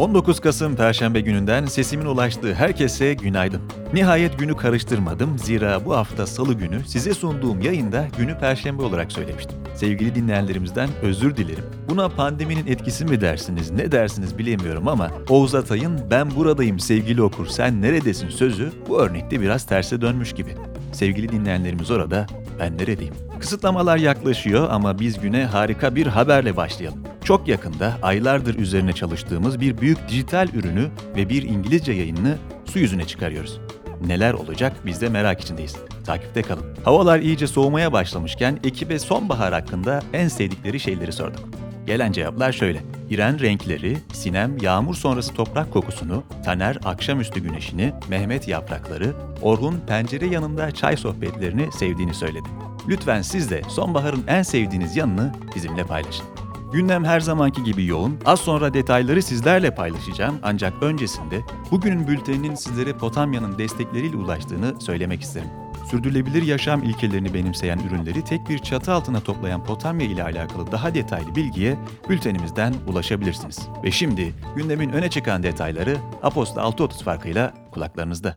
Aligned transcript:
19 0.00 0.40
Kasım 0.40 0.76
Perşembe 0.76 1.20
gününden 1.20 1.66
sesimin 1.66 2.06
ulaştığı 2.06 2.54
herkese 2.54 3.14
günaydın. 3.14 3.62
Nihayet 3.92 4.38
günü 4.38 4.56
karıştırmadım 4.56 5.38
zira 5.38 5.84
bu 5.84 5.96
hafta 5.96 6.26
salı 6.26 6.54
günü 6.54 6.84
size 6.86 7.14
sunduğum 7.14 7.60
yayında 7.60 8.08
günü 8.18 8.38
Perşembe 8.38 8.82
olarak 8.82 9.12
söylemiştim. 9.12 9.58
Sevgili 9.74 10.14
dinleyenlerimizden 10.14 10.88
özür 11.02 11.36
dilerim. 11.36 11.64
Buna 11.88 12.08
pandeminin 12.08 12.66
etkisi 12.66 13.04
mi 13.04 13.20
dersiniz 13.20 13.70
ne 13.70 13.92
dersiniz 13.92 14.38
bilemiyorum 14.38 14.88
ama 14.88 15.10
Oğuz 15.28 15.54
Atay'ın 15.54 16.00
ben 16.10 16.34
buradayım 16.36 16.78
sevgili 16.78 17.22
okur 17.22 17.46
sen 17.46 17.82
neredesin 17.82 18.28
sözü 18.28 18.72
bu 18.88 19.00
örnekte 19.00 19.40
biraz 19.40 19.66
terse 19.66 20.00
dönmüş 20.00 20.32
gibi. 20.32 20.50
Sevgili 20.92 21.28
dinleyenlerimiz 21.28 21.90
orada 21.90 22.26
ben 22.60 22.78
neredeyim? 22.78 23.14
Kısıtlamalar 23.40 23.96
yaklaşıyor 23.96 24.68
ama 24.70 24.98
biz 24.98 25.20
güne 25.20 25.44
harika 25.44 25.94
bir 25.94 26.06
haberle 26.06 26.56
başlayalım. 26.56 27.15
Çok 27.26 27.48
yakında 27.48 27.98
aylardır 28.02 28.54
üzerine 28.54 28.92
çalıştığımız 28.92 29.60
bir 29.60 29.78
büyük 29.78 30.08
dijital 30.08 30.48
ürünü 30.48 30.88
ve 31.16 31.28
bir 31.28 31.42
İngilizce 31.42 31.92
yayınını 31.92 32.38
su 32.64 32.78
yüzüne 32.78 33.06
çıkarıyoruz. 33.06 33.60
Neler 34.06 34.32
olacak 34.32 34.76
biz 34.86 35.00
de 35.00 35.08
merak 35.08 35.40
içindeyiz. 35.40 35.76
Takipte 36.04 36.42
kalın. 36.42 36.64
Havalar 36.84 37.20
iyice 37.20 37.46
soğumaya 37.46 37.92
başlamışken 37.92 38.58
ekibe 38.64 38.98
sonbahar 38.98 39.52
hakkında 39.52 40.02
en 40.12 40.28
sevdikleri 40.28 40.80
şeyleri 40.80 41.12
sorduk. 41.12 41.40
Gelen 41.86 42.12
cevaplar 42.12 42.52
şöyle. 42.52 42.82
İren 43.10 43.40
renkleri, 43.40 43.98
Sinem 44.12 44.58
yağmur 44.58 44.94
sonrası 44.94 45.34
toprak 45.34 45.72
kokusunu, 45.72 46.22
Taner 46.44 46.78
akşamüstü 46.84 47.40
güneşini, 47.40 47.92
Mehmet 48.08 48.48
yaprakları, 48.48 49.12
Orhun 49.42 49.80
pencere 49.86 50.26
yanında 50.26 50.70
çay 50.70 50.96
sohbetlerini 50.96 51.72
sevdiğini 51.72 52.14
söyledi. 52.14 52.48
Lütfen 52.88 53.22
siz 53.22 53.50
de 53.50 53.62
sonbaharın 53.68 54.24
en 54.28 54.42
sevdiğiniz 54.42 54.96
yanını 54.96 55.32
bizimle 55.54 55.84
paylaşın. 55.84 56.35
Gündem 56.72 57.04
her 57.04 57.20
zamanki 57.20 57.64
gibi 57.64 57.86
yoğun. 57.86 58.18
Az 58.24 58.40
sonra 58.40 58.74
detayları 58.74 59.22
sizlerle 59.22 59.74
paylaşacağım 59.74 60.38
ancak 60.42 60.82
öncesinde 60.82 61.40
bugünün 61.70 62.08
bülteninin 62.08 62.54
sizlere 62.54 62.92
Potamya'nın 62.92 63.58
destekleriyle 63.58 64.16
ulaştığını 64.16 64.80
söylemek 64.80 65.22
isterim. 65.22 65.48
Sürdürülebilir 65.90 66.42
yaşam 66.42 66.82
ilkelerini 66.82 67.34
benimseyen 67.34 67.78
ürünleri 67.78 68.24
tek 68.24 68.48
bir 68.48 68.58
çatı 68.58 68.92
altına 68.92 69.20
toplayan 69.20 69.64
Potamya 69.64 70.06
ile 70.06 70.22
alakalı 70.22 70.72
daha 70.72 70.94
detaylı 70.94 71.34
bilgiye 71.34 71.78
bültenimizden 72.08 72.74
ulaşabilirsiniz. 72.86 73.68
Ve 73.84 73.90
şimdi 73.90 74.34
gündemin 74.56 74.90
öne 74.90 75.10
çıkan 75.10 75.42
detayları 75.42 75.96
Aposta 76.22 76.60
6.30 76.60 77.04
farkıyla 77.04 77.54
kulaklarınızda. 77.72 78.34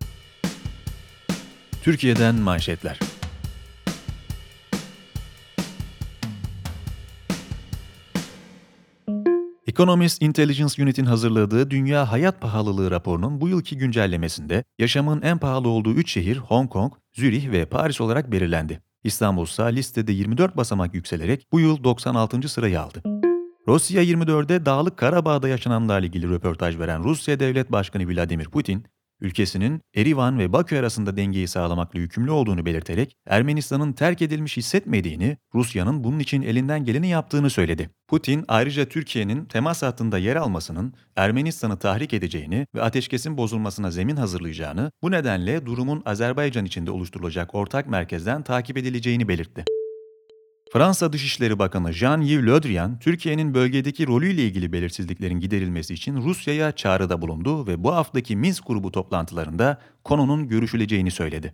Türkiye'den 1.83 2.35
manşetler. 2.35 2.99
Economist 9.79 10.21
Intelligence 10.21 10.83
Unit'in 10.83 11.05
hazırladığı 11.05 11.69
Dünya 11.69 12.11
Hayat 12.11 12.41
Pahalılığı 12.41 12.91
raporunun 12.91 13.41
bu 13.41 13.49
yılki 13.49 13.77
güncellemesinde 13.77 14.63
yaşamın 14.79 15.21
en 15.21 15.37
pahalı 15.37 15.69
olduğu 15.69 15.93
3 15.93 16.11
şehir 16.11 16.37
Hong 16.37 16.69
Kong, 16.69 16.93
Zürih 17.13 17.51
ve 17.51 17.65
Paris 17.65 18.01
olarak 18.01 18.31
belirlendi. 18.31 18.81
İstanbul 19.03 19.43
ise 19.45 19.75
listede 19.75 20.11
24 20.11 20.57
basamak 20.57 20.93
yükselerek 20.93 21.47
bu 21.51 21.59
yıl 21.59 21.83
96. 21.83 22.49
sırayı 22.49 22.81
aldı. 22.81 23.03
Rusya 23.67 24.03
24'de 24.03 24.65
Dağlık 24.65 24.97
Karabağ'da 24.97 25.47
yaşananlarla 25.47 26.07
ilgili 26.07 26.29
röportaj 26.29 26.79
veren 26.79 27.03
Rusya 27.03 27.39
Devlet 27.39 27.71
Başkanı 27.71 28.07
Vladimir 28.07 28.45
Putin, 28.45 28.85
ülkesinin 29.21 29.81
Erivan 29.95 30.39
ve 30.39 30.53
Bakü 30.53 30.77
arasında 30.77 31.17
dengeyi 31.17 31.47
sağlamakla 31.47 31.99
yükümlü 31.99 32.31
olduğunu 32.31 32.65
belirterek 32.65 33.15
Ermenistan'ın 33.27 33.93
terk 33.93 34.21
edilmiş 34.21 34.57
hissetmediğini, 34.57 35.37
Rusya'nın 35.55 36.03
bunun 36.03 36.19
için 36.19 36.41
elinden 36.41 36.85
geleni 36.85 37.07
yaptığını 37.07 37.49
söyledi. 37.49 37.89
Putin 38.07 38.45
ayrıca 38.47 38.85
Türkiye'nin 38.85 39.45
temas 39.45 39.83
hattında 39.83 40.17
yer 40.17 40.35
almasının 40.35 40.93
Ermenistan'ı 41.15 41.79
tahrik 41.79 42.13
edeceğini 42.13 42.67
ve 42.75 42.81
ateşkesin 42.81 43.37
bozulmasına 43.37 43.91
zemin 43.91 44.15
hazırlayacağını, 44.15 44.91
bu 45.01 45.11
nedenle 45.11 45.65
durumun 45.65 46.01
Azerbaycan 46.05 46.65
içinde 46.65 46.91
oluşturulacak 46.91 47.55
ortak 47.55 47.87
merkezden 47.87 48.43
takip 48.43 48.77
edileceğini 48.77 49.27
belirtti. 49.27 49.65
Fransa 50.73 51.13
Dışişleri 51.13 51.59
Bakanı 51.59 51.89
Jean-Yves 51.89 52.45
Le 52.45 52.63
Drian, 52.63 52.99
Türkiye'nin 52.99 53.53
bölgedeki 53.53 54.07
rolüyle 54.07 54.43
ilgili 54.43 54.73
belirsizliklerin 54.73 55.39
giderilmesi 55.39 55.93
için 55.93 56.17
Rusya'ya 56.17 56.71
çağrıda 56.71 57.21
bulundu 57.21 57.67
ve 57.67 57.83
bu 57.83 57.95
haftaki 57.95 58.35
Minsk 58.35 58.67
grubu 58.67 58.91
toplantılarında 58.91 59.77
konunun 60.03 60.47
görüşüleceğini 60.47 61.11
söyledi. 61.11 61.53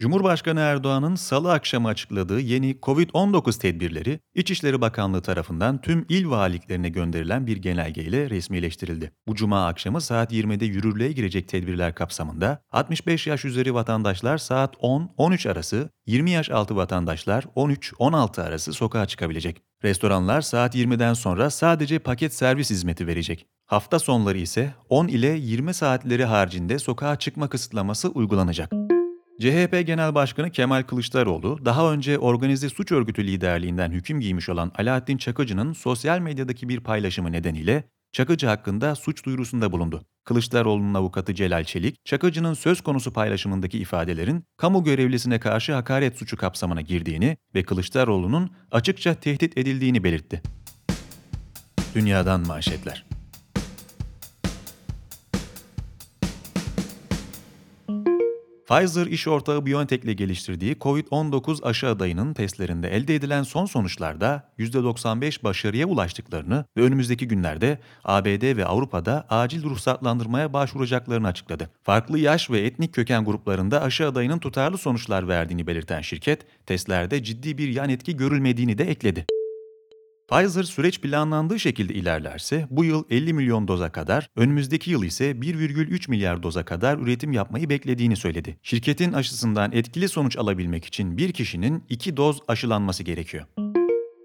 Cumhurbaşkanı 0.00 0.60
Erdoğan'ın 0.60 1.14
salı 1.14 1.52
akşamı 1.52 1.88
açıkladığı 1.88 2.40
yeni 2.40 2.76
COVID-19 2.82 3.58
tedbirleri 3.60 4.20
İçişleri 4.34 4.80
Bakanlığı 4.80 5.22
tarafından 5.22 5.80
tüm 5.80 6.06
il 6.08 6.30
valiliklerine 6.30 6.88
gönderilen 6.88 7.46
bir 7.46 7.56
genelgeyle 7.56 8.30
resmileştirildi. 8.30 9.12
Bu 9.28 9.34
cuma 9.34 9.66
akşamı 9.66 10.00
saat 10.00 10.32
20'de 10.32 10.64
yürürlüğe 10.64 11.12
girecek 11.12 11.48
tedbirler 11.48 11.94
kapsamında 11.94 12.62
65 12.70 13.26
yaş 13.26 13.44
üzeri 13.44 13.74
vatandaşlar 13.74 14.38
saat 14.38 14.74
10-13 14.74 15.50
arası, 15.50 15.90
20 16.06 16.30
yaş 16.30 16.50
altı 16.50 16.76
vatandaşlar 16.76 17.44
13-16 17.56 18.42
arası 18.42 18.72
sokağa 18.72 19.06
çıkabilecek. 19.06 19.62
Restoranlar 19.84 20.40
saat 20.40 20.74
20'den 20.74 21.14
sonra 21.14 21.50
sadece 21.50 21.98
paket 21.98 22.34
servis 22.34 22.70
hizmeti 22.70 23.06
verecek. 23.06 23.46
Hafta 23.66 23.98
sonları 23.98 24.38
ise 24.38 24.74
10 24.88 25.08
ile 25.08 25.28
20 25.28 25.74
saatleri 25.74 26.24
haricinde 26.24 26.78
sokağa 26.78 27.16
çıkma 27.16 27.48
kısıtlaması 27.48 28.08
uygulanacak. 28.08 28.85
CHP 29.40 29.86
Genel 29.86 30.14
Başkanı 30.14 30.50
Kemal 30.50 30.82
Kılıçdaroğlu, 30.82 31.64
daha 31.64 31.92
önce 31.92 32.18
organize 32.18 32.68
suç 32.68 32.92
örgütü 32.92 33.26
liderliğinden 33.26 33.90
hüküm 33.90 34.20
giymiş 34.20 34.48
olan 34.48 34.72
Alaaddin 34.78 35.16
Çakıcı'nın 35.16 35.72
sosyal 35.72 36.18
medyadaki 36.18 36.68
bir 36.68 36.80
paylaşımı 36.80 37.32
nedeniyle 37.32 37.84
Çakıcı 38.12 38.46
hakkında 38.46 38.94
suç 38.94 39.24
duyurusunda 39.24 39.72
bulundu. 39.72 40.02
Kılıçdaroğlu'nun 40.24 40.94
avukatı 40.94 41.34
Celal 41.34 41.64
Çelik, 41.64 42.04
Çakıcı'nın 42.04 42.54
söz 42.54 42.80
konusu 42.80 43.12
paylaşımındaki 43.12 43.78
ifadelerin 43.78 44.44
kamu 44.56 44.84
görevlisine 44.84 45.40
karşı 45.40 45.74
hakaret 45.74 46.18
suçu 46.18 46.36
kapsamına 46.36 46.80
girdiğini 46.80 47.36
ve 47.54 47.62
Kılıçdaroğlu'nun 47.62 48.50
açıkça 48.70 49.14
tehdit 49.14 49.58
edildiğini 49.58 50.04
belirtti. 50.04 50.42
Dünyadan 51.94 52.46
manşetler. 52.46 53.15
Pfizer 58.66 59.06
iş 59.06 59.28
ortağı 59.28 59.66
BioNTech 59.66 60.04
ile 60.04 60.12
geliştirdiği 60.12 60.74
COVID-19 60.74 61.62
aşı 61.62 61.88
adayının 61.88 62.34
testlerinde 62.34 62.88
elde 62.88 63.14
edilen 63.14 63.42
son 63.42 63.66
sonuçlarda 63.66 64.48
%95 64.58 65.44
başarıya 65.44 65.86
ulaştıklarını 65.86 66.64
ve 66.76 66.82
önümüzdeki 66.82 67.28
günlerde 67.28 67.78
ABD 68.04 68.56
ve 68.56 68.66
Avrupa'da 68.66 69.26
acil 69.30 69.64
ruhsatlandırmaya 69.64 70.52
başvuracaklarını 70.52 71.26
açıkladı. 71.26 71.70
Farklı 71.82 72.18
yaş 72.18 72.50
ve 72.50 72.60
etnik 72.60 72.94
köken 72.94 73.24
gruplarında 73.24 73.82
aşı 73.82 74.06
adayının 74.06 74.38
tutarlı 74.38 74.78
sonuçlar 74.78 75.28
verdiğini 75.28 75.66
belirten 75.66 76.00
şirket, 76.00 76.46
testlerde 76.66 77.22
ciddi 77.22 77.58
bir 77.58 77.68
yan 77.68 77.88
etki 77.88 78.16
görülmediğini 78.16 78.78
de 78.78 78.84
ekledi. 78.84 79.26
Pfizer 80.28 80.62
süreç 80.62 81.00
planlandığı 81.00 81.60
şekilde 81.60 81.94
ilerlerse 81.94 82.66
bu 82.70 82.84
yıl 82.84 83.04
50 83.10 83.32
milyon 83.32 83.68
doza 83.68 83.92
kadar, 83.92 84.30
önümüzdeki 84.36 84.90
yıl 84.90 85.04
ise 85.04 85.30
1,3 85.30 86.10
milyar 86.10 86.42
doza 86.42 86.64
kadar 86.64 86.98
üretim 86.98 87.32
yapmayı 87.32 87.68
beklediğini 87.70 88.16
söyledi. 88.16 88.58
Şirketin 88.62 89.12
aşısından 89.12 89.72
etkili 89.72 90.08
sonuç 90.08 90.36
alabilmek 90.36 90.84
için 90.84 91.16
bir 91.16 91.32
kişinin 91.32 91.84
2 91.88 92.16
doz 92.16 92.40
aşılanması 92.48 93.02
gerekiyor. 93.02 93.46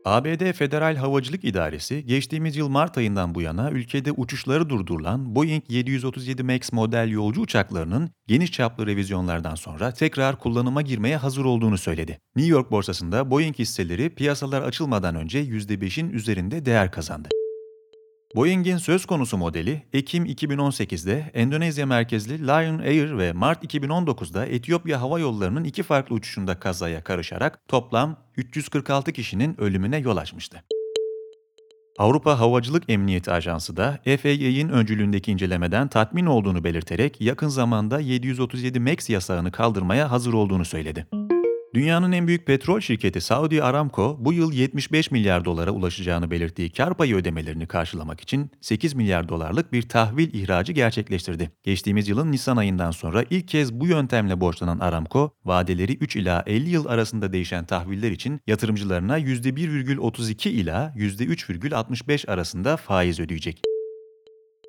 ABD 0.05 0.53
Federal 0.53 0.95
Havacılık 0.95 1.43
İdaresi 1.43 2.05
geçtiğimiz 2.05 2.55
yıl 2.55 2.67
Mart 2.69 2.97
ayından 2.97 3.35
bu 3.35 3.41
yana 3.41 3.71
ülkede 3.71 4.11
uçuşları 4.11 4.69
durdurulan 4.69 5.35
Boeing 5.35 5.63
737 5.69 6.43
MAX 6.43 6.71
model 6.73 7.09
yolcu 7.09 7.41
uçaklarının 7.41 8.09
geniş 8.27 8.51
çaplı 8.51 8.87
revizyonlardan 8.87 9.55
sonra 9.55 9.93
tekrar 9.93 10.39
kullanıma 10.39 10.81
girmeye 10.81 11.17
hazır 11.17 11.45
olduğunu 11.45 11.77
söyledi. 11.77 12.19
New 12.35 12.51
York 12.51 12.71
borsasında 12.71 13.31
Boeing 13.31 13.59
hisseleri 13.59 14.09
piyasalar 14.09 14.61
açılmadan 14.61 15.15
önce 15.15 15.43
%5'in 15.43 16.09
üzerinde 16.09 16.65
değer 16.65 16.91
kazandı. 16.91 17.29
Boeing'in 18.35 18.77
söz 18.77 19.05
konusu 19.05 19.37
modeli 19.37 19.83
Ekim 19.93 20.25
2018'de 20.25 21.31
Endonezya 21.33 21.85
merkezli 21.85 22.47
Lion 22.47 22.79
Air 22.79 23.17
ve 23.17 23.33
Mart 23.33 23.63
2019'da 23.63 24.45
Etiyopya 24.45 25.01
Hava 25.01 25.19
Yolları'nın 25.19 25.63
iki 25.63 25.83
farklı 25.83 26.15
uçuşunda 26.15 26.59
kazaya 26.59 27.03
karışarak 27.03 27.67
toplam 27.67 28.17
346 28.37 29.13
kişinin 29.13 29.61
ölümüne 29.61 29.97
yol 29.97 30.17
açmıştı. 30.17 30.63
Avrupa 31.99 32.39
Havacılık 32.39 32.83
Emniyeti 32.89 33.31
Ajansı 33.31 33.77
da 33.77 33.99
FAA'nin 34.05 34.69
öncülüğündeki 34.69 35.31
incelemeden 35.31 35.87
tatmin 35.87 36.25
olduğunu 36.25 36.63
belirterek 36.63 37.21
yakın 37.21 37.47
zamanda 37.47 37.99
737 37.99 38.79
MAX 38.79 39.09
yasağını 39.09 39.51
kaldırmaya 39.51 40.11
hazır 40.11 40.33
olduğunu 40.33 40.65
söyledi. 40.65 41.07
Dünyanın 41.73 42.11
en 42.11 42.27
büyük 42.27 42.45
petrol 42.45 42.79
şirketi 42.79 43.21
Saudi 43.21 43.63
Aramco 43.63 44.17
bu 44.19 44.33
yıl 44.33 44.53
75 44.53 45.11
milyar 45.11 45.45
dolara 45.45 45.71
ulaşacağını 45.71 46.31
belirttiği 46.31 46.69
kar 46.69 46.93
payı 46.93 47.15
ödemelerini 47.15 47.67
karşılamak 47.67 48.21
için 48.21 48.51
8 48.61 48.93
milyar 48.93 49.29
dolarlık 49.29 49.73
bir 49.73 49.81
tahvil 49.81 50.33
ihracı 50.33 50.73
gerçekleştirdi. 50.73 51.51
Geçtiğimiz 51.63 52.07
yılın 52.07 52.31
Nisan 52.31 52.57
ayından 52.57 52.91
sonra 52.91 53.25
ilk 53.29 53.47
kez 53.47 53.73
bu 53.73 53.87
yöntemle 53.87 54.41
borçlanan 54.41 54.79
Aramco, 54.79 55.33
vadeleri 55.45 55.93
3 55.93 56.15
ila 56.15 56.43
50 56.47 56.69
yıl 56.69 56.85
arasında 56.85 57.33
değişen 57.33 57.65
tahviller 57.65 58.11
için 58.11 58.41
yatırımcılarına 58.47 59.19
%1,32 59.19 60.49
ila 60.49 60.93
%3,65 60.97 62.31
arasında 62.31 62.77
faiz 62.77 63.19
ödeyecek. 63.19 63.70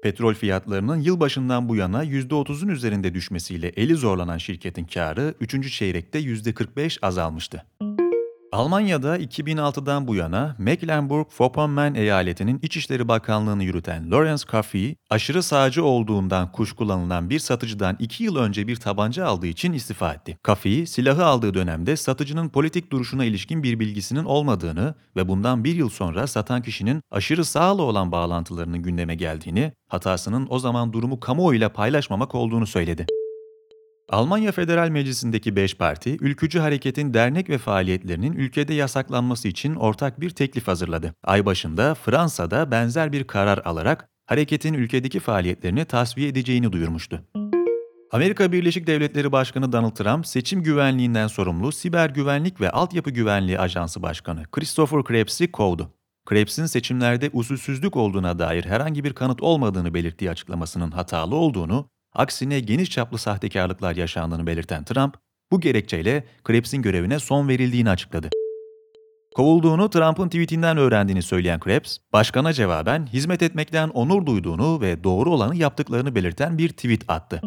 Petrol 0.03 0.35
fiyatlarının 0.35 1.01
yılbaşından 1.01 1.69
bu 1.69 1.77
yana 1.77 2.05
%30'un 2.05 2.69
üzerinde 2.69 3.15
düşmesiyle 3.15 3.69
eli 3.69 3.95
zorlanan 3.95 4.39
şirketin 4.39 4.85
karı 4.85 5.35
3. 5.41 5.73
çeyrekte 5.73 6.21
%45 6.21 6.99
azalmıştı. 7.03 7.65
Almanya'da 8.53 9.19
2006'dan 9.19 10.07
bu 10.07 10.15
yana 10.15 10.57
Mecklenburg-Vorpommern 10.59 11.99
eyaletinin 11.99 12.59
İçişleri 12.63 13.09
Bakanlığı'nı 13.09 13.65
yürüten 13.65 14.11
Lorenz 14.11 14.45
Kafi, 14.45 14.97
aşırı 15.11 15.43
sağcı 15.43 15.85
olduğundan 15.85 16.53
kuşkulanılan 16.53 17.31
bir 17.31 17.39
satıcıdan 17.39 17.97
2 17.99 18.25
yıl 18.25 18.37
önce 18.37 18.67
bir 18.67 18.77
tabanca 18.77 19.27
aldığı 19.27 19.47
için 19.47 19.73
istifa 19.73 20.13
etti. 20.15 20.39
Kafi, 20.43 20.87
silahı 20.87 21.25
aldığı 21.25 21.55
dönemde 21.55 21.97
satıcının 21.97 22.49
politik 22.49 22.93
duruşuna 22.93 23.25
ilişkin 23.25 23.63
bir 23.63 23.81
bilgisinin 23.81 24.25
olmadığını 24.25 24.95
ve 25.17 25.29
bundan 25.29 25.65
bir 25.65 25.75
yıl 25.75 25.89
sonra 25.89 26.27
satan 26.27 26.63
kişinin 26.63 27.03
aşırı 27.11 27.45
sağla 27.45 27.83
olan 27.83 28.13
bağlantılarının 28.13 28.83
gündeme 28.83 29.15
geldiğini, 29.15 29.73
hatasının 29.89 30.47
o 30.51 30.59
zaman 30.59 30.93
durumu 30.93 31.21
kamuoyuyla 31.21 31.69
paylaşmamak 31.69 32.35
olduğunu 32.35 32.67
söyledi. 32.67 33.07
Almanya 34.13 34.53
Federal 34.53 34.89
Meclisi'ndeki 34.89 35.57
5 35.57 35.77
parti, 35.77 36.17
ülkücü 36.21 36.59
hareketin 36.59 37.15
dernek 37.15 37.51
ve 37.51 37.59
faaliyetlerinin 37.59 38.33
ülkede 38.33 38.75
yasaklanması 38.75 39.49
için 39.49 39.75
ortak 39.75 40.21
bir 40.21 40.31
teklif 40.31 40.69
hazırladı. 40.69 41.15
Ay 41.25 41.47
başında 41.47 41.95
Fransa'da 41.95 42.71
benzer 42.71 43.13
bir 43.13 43.25
karar 43.25 43.59
alarak 43.65 44.09
hareketin 44.27 44.75
ülkedeki 44.75 45.21
faaliyetlerini 45.21 45.85
tasfiye 45.85 46.29
edeceğini 46.29 46.73
duyurmuştu. 46.73 47.23
Amerika 48.11 48.53
Birleşik 48.53 48.87
Devletleri 48.87 49.33
Başkanı 49.33 49.73
Donald 49.73 49.97
Trump, 49.97 50.27
seçim 50.27 50.63
güvenliğinden 50.63 51.27
sorumlu 51.27 51.73
Siber 51.73 52.11
Güvenlik 52.11 52.61
ve 52.61 52.71
Altyapı 52.71 53.11
Güvenliği 53.11 53.59
Ajansı 53.59 54.03
Başkanı 54.03 54.45
Christopher 54.51 55.05
Krebs'i 55.05 55.53
kovdu. 55.53 55.91
Krebs'in 56.27 56.67
seçimlerde 56.67 57.31
usulsüzlük 57.33 57.97
olduğuna 57.97 58.39
dair 58.39 58.65
herhangi 58.65 59.05
bir 59.05 59.13
kanıt 59.13 59.43
olmadığını 59.43 59.95
belirttiği 59.95 60.31
açıklamasının 60.31 60.91
hatalı 60.91 61.35
olduğunu 61.35 61.89
Aksine 62.15 62.61
geniş 62.61 62.91
çaplı 62.91 63.19
sahtekarlıklar 63.19 63.97
yaşandığını 63.97 64.47
belirten 64.47 64.85
Trump, 64.85 65.17
bu 65.53 65.61
gerekçeyle 65.61 66.25
Krebs'in 66.45 66.83
görevine 66.83 67.19
son 67.19 67.49
verildiğini 67.49 67.91
açıkladı. 67.91 68.31
Kovulduğunu 69.35 69.91
Trump'ın 69.91 70.29
tweetinden 70.29 70.77
öğrendiğini 70.77 71.23
söyleyen 71.23 71.61
Krebs, 71.61 71.99
başkana 72.13 72.53
cevaben 72.53 73.07
hizmet 73.07 73.43
etmekten 73.43 73.89
onur 73.89 74.27
duyduğunu 74.27 74.81
ve 74.81 75.05
doğru 75.05 75.31
olanı 75.31 75.57
yaptıklarını 75.57 76.15
belirten 76.15 76.59
bir 76.59 76.69
tweet 76.69 77.05
attı. 77.09 77.41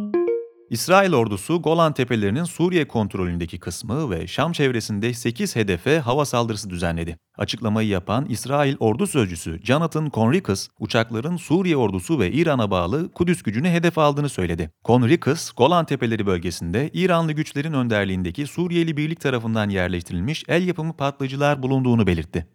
İsrail 0.70 1.14
ordusu 1.14 1.62
Golan 1.62 1.94
Tepelerinin 1.94 2.44
Suriye 2.44 2.88
kontrolündeki 2.88 3.60
kısmı 3.60 4.10
ve 4.10 4.28
Şam 4.28 4.52
çevresinde 4.52 5.14
8 5.14 5.56
hedefe 5.56 6.00
hava 6.00 6.26
saldırısı 6.26 6.70
düzenledi. 6.70 7.18
Açıklamayı 7.38 7.88
yapan 7.88 8.26
İsrail 8.30 8.76
ordu 8.80 9.08
sözcüsü 9.08 9.60
Jonathan 9.64 10.10
Conricus, 10.14 10.68
uçakların 10.80 11.38
Suriye 11.38 11.78
ordusu 11.78 12.20
ve 12.20 12.32
İran'a 12.32 12.72
bağlı 12.72 13.12
Kudüs 13.12 13.44
gücünü 13.44 13.70
hedef 13.70 13.98
aldığını 13.98 14.30
söyledi. 14.30 14.72
Conricus, 14.86 15.52
Golan 15.52 15.86
Tepeleri 15.86 16.26
bölgesinde 16.26 16.90
İranlı 16.94 17.32
güçlerin 17.32 17.74
önderliğindeki 17.74 18.48
Suriyeli 18.48 18.98
birlik 18.98 19.22
tarafından 19.22 19.70
yerleştirilmiş 19.70 20.44
el 20.48 20.68
yapımı 20.68 20.94
patlayıcılar 20.94 21.64
bulunduğunu 21.64 22.08
belirtti. 22.08 22.48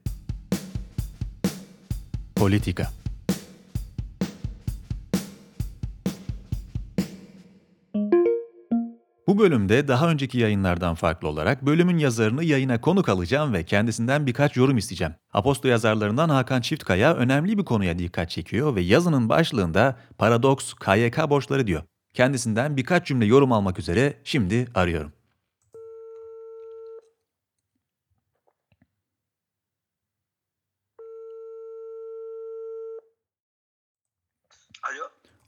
Politika 2.36 2.99
Bu 9.30 9.38
bölümde 9.38 9.88
daha 9.88 10.10
önceki 10.10 10.38
yayınlardan 10.38 10.94
farklı 10.94 11.28
olarak 11.28 11.66
bölümün 11.66 11.98
yazarını 11.98 12.44
yayına 12.44 12.80
konuk 12.80 13.08
alacağım 13.08 13.52
ve 13.52 13.64
kendisinden 13.64 14.26
birkaç 14.26 14.56
yorum 14.56 14.76
isteyeceğim. 14.76 15.14
Aposto 15.32 15.68
yazarlarından 15.68 16.28
Hakan 16.28 16.60
Çiftkaya 16.60 17.14
önemli 17.14 17.58
bir 17.58 17.64
konuya 17.64 17.98
dikkat 17.98 18.30
çekiyor 18.30 18.76
ve 18.76 18.80
yazının 18.80 19.28
başlığında 19.28 19.96
paradoks 20.18 20.74
KYK 20.74 21.30
borçları 21.30 21.66
diyor. 21.66 21.82
Kendisinden 22.14 22.76
birkaç 22.76 23.06
cümle 23.06 23.24
yorum 23.24 23.52
almak 23.52 23.78
üzere 23.78 24.14
şimdi 24.24 24.68
arıyorum. 24.74 25.12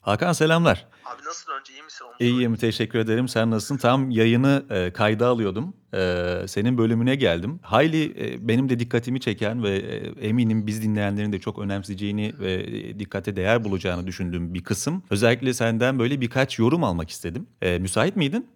Hakan 0.03 0.33
selamlar. 0.33 0.89
Abi 1.05 1.23
nasılsın 1.25 1.53
önce 1.61 1.73
iyi 1.73 1.83
misin? 1.83 2.05
Onu 2.05 2.15
İyiyim, 2.21 2.57
teşekkür 2.57 2.99
ederim. 2.99 3.29
Sen 3.29 3.51
nasılsın? 3.51 3.77
Tam 3.77 4.11
yayını 4.11 4.67
e, 4.71 4.93
kayda 4.93 5.27
alıyordum. 5.27 5.77
E, 5.95 6.45
senin 6.49 6.79
bölümüne 6.79 7.15
geldim. 7.15 7.61
Hayli 7.63 8.05
e, 8.27 8.49
benim 8.49 8.69
de 8.69 8.79
dikkatimi 8.79 9.21
çeken 9.21 9.63
ve 9.63 9.77
e, 9.77 9.97
eminim 10.29 10.67
biz 10.67 10.83
dinleyenlerin 10.83 11.33
de 11.33 11.41
çok 11.41 11.59
önemseyeceğini 11.59 12.35
ve 12.39 12.53
e, 12.55 12.99
dikkate 12.99 13.37
değer 13.37 13.65
bulacağını 13.65 14.07
düşündüğüm 14.07 14.55
bir 14.55 14.65
kısım. 14.65 15.05
Özellikle 15.11 15.55
senden 15.55 15.99
böyle 15.99 16.21
birkaç 16.21 16.59
yorum 16.59 16.85
almak 16.85 17.11
istedim. 17.11 17.49
E, 17.63 17.79
müsait 17.79 18.17
miydin? 18.17 18.51